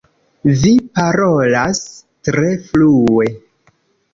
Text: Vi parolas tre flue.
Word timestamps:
Vi 0.61 0.71
parolas 0.99 1.83
tre 2.31 2.49
flue. 2.71 3.29